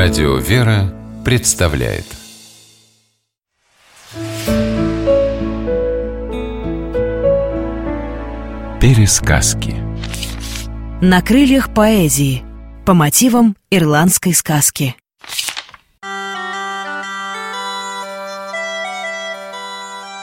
[0.00, 2.04] Радио «Вера» представляет.
[8.80, 9.74] Пересказки.
[11.00, 12.44] На крыльях поэзии.
[12.86, 14.94] По мотивам ирландской сказки.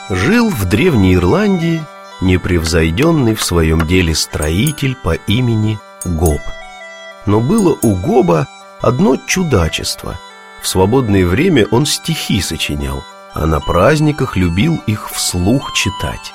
[0.10, 1.82] Жил в Древней Ирландии
[2.22, 6.40] непревзойденный в своем деле строитель по имени Гоб.
[7.26, 8.48] Но было у Гоба
[8.86, 10.16] одно чудачество.
[10.62, 13.04] В свободное время он стихи сочинял,
[13.34, 16.32] а на праздниках любил их вслух читать.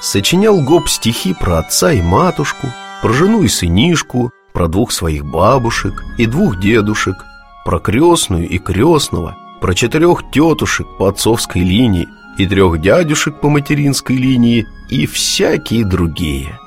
[0.00, 2.68] Сочинял Гоб стихи про отца и матушку,
[3.02, 7.26] про жену и сынишку, про двух своих бабушек и двух дедушек,
[7.64, 14.16] про крестную и крестного, про четырех тетушек по отцовской линии и трех дядюшек по материнской
[14.16, 16.58] линии и всякие другие.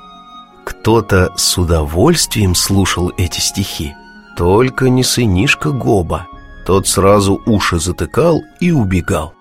[0.64, 3.92] Кто-то с удовольствием слушал эти стихи,
[4.36, 6.26] только не сынишка Гоба.
[6.66, 9.34] Тот сразу уши затыкал и убегал.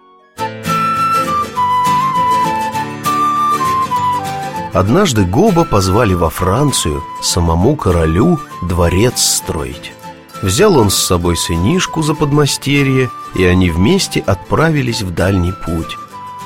[4.74, 9.94] Однажды Гоба позвали во Францию самому королю дворец строить.
[10.42, 15.98] Взял он с собой сынишку за подмастерье, и они вместе отправились в дальний путь.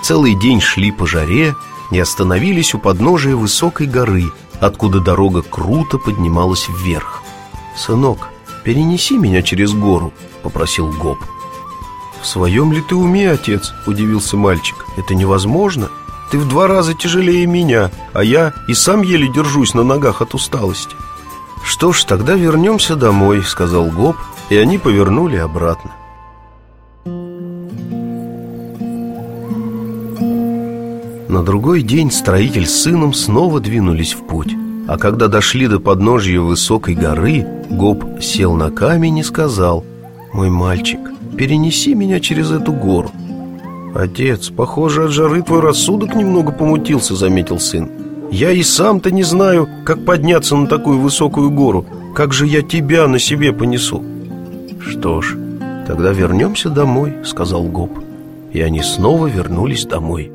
[0.04, 1.56] Целый день шли по жаре
[1.92, 7.24] и остановились у подножия высокой горы, откуда дорога круто поднималась вверх.
[7.76, 8.30] «Сынок,
[8.70, 11.18] перенеси меня через гору»,— попросил Гоб.
[12.22, 14.86] «В своем ли ты уме, отец?»— удивился мальчик.
[14.96, 15.90] «Это невозможно.
[16.30, 20.36] Ты в два раза тяжелее меня, а я и сам еле держусь на ногах от
[20.36, 20.96] усталости».
[21.64, 24.18] «Что ж, тогда вернемся домой»,— сказал Гоб,
[24.52, 25.92] и они повернули обратно.
[31.28, 34.56] На другой день строитель с сыном снова двинулись в путь
[34.90, 39.86] А когда дошли до подножья высокой горы Гоб сел на камень и сказал
[40.34, 41.00] «Мой мальчик,
[41.38, 43.12] перенеси меня через эту гору»
[43.94, 47.88] «Отец, похоже, от жары твой рассудок немного помутился»,— заметил сын.
[48.32, 51.86] «Я и сам-то не знаю, как подняться на такую высокую гору.
[52.16, 54.04] Как же я тебя на себе понесу?»
[54.82, 55.38] «Что ж,
[55.86, 57.92] тогда вернемся домой»,— сказал Гоб
[58.52, 60.32] И они снова вернулись домой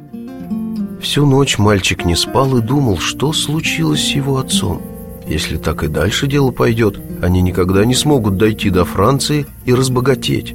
[1.05, 4.81] Всю ночь мальчик не спал и думал, что случилось с его отцом.
[5.27, 10.55] Если так и дальше дело пойдет, они никогда не смогут дойти до Франции и разбогатеть.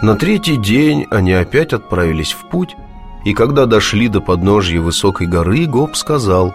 [0.00, 2.74] На третий день они опять отправились в путь,
[3.26, 6.54] и когда дошли до подножья высокой горы, Гоб сказал,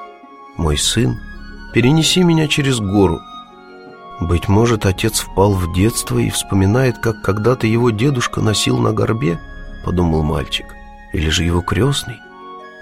[0.57, 1.15] «Мой сын,
[1.75, 3.19] перенеси меня через гору,
[4.19, 9.39] быть может, отец впал в детство и вспоминает, как когда-то его дедушка носил на горбе,
[9.85, 10.65] подумал мальчик.
[11.13, 12.17] Или же его крестный?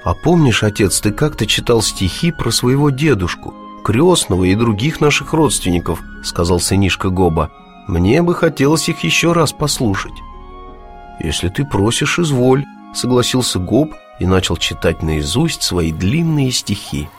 [0.03, 3.53] А помнишь, отец, ты как-то читал стихи про своего дедушку,
[3.83, 7.51] крестного и других наших родственников, сказал сынишка Гоба.
[7.87, 10.13] Мне бы хотелось их еще раз послушать.
[11.19, 17.09] Если ты просишь, изволь, согласился Гоб и начал читать наизусть свои длинные стихи.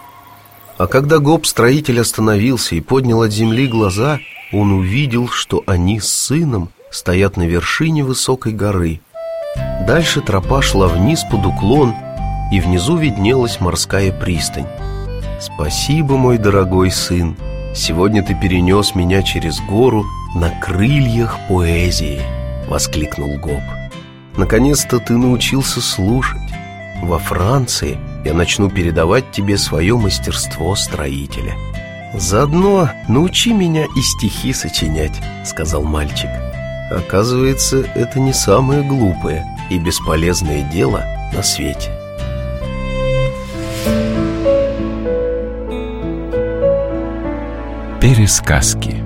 [0.79, 4.21] А когда гоп-строитель остановился и поднял от земли глаза,
[4.53, 9.01] он увидел, что они с сыном стоят на вершине высокой горы.
[9.87, 11.95] Дальше тропа шла вниз под уклон,
[12.53, 14.67] и внизу виднелась морская пристань.
[15.41, 17.37] «Спасибо, мой дорогой сын,
[17.75, 20.05] сегодня ты перенес меня через гору
[20.35, 22.21] на крыльях поэзии»,—
[22.69, 23.63] воскликнул Гоп.
[24.37, 26.41] «Наконец-то ты научился слушать.
[27.03, 31.55] Во Франции я начну передавать тебе свое мастерство строителя.
[32.13, 35.15] Заодно научи меня и стихи сочинять,
[35.45, 36.29] сказал мальчик.
[36.91, 41.93] Оказывается, это не самое глупое и бесполезное дело на свете.
[48.01, 49.06] Пересказки